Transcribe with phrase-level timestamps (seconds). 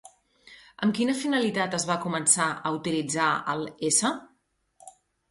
[0.85, 3.61] Amb quina finalitat es va començar a utilitzar al
[3.91, 4.11] s.